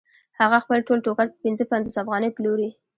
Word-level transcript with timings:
هغه 0.39 0.57
خپل 0.63 0.77
ټول 0.87 0.97
ټوکر 1.05 1.25
په 1.31 1.37
پنځه 1.43 1.63
پنځوس 1.71 1.95
افغانیو 2.03 2.35
پلوري 2.37 2.69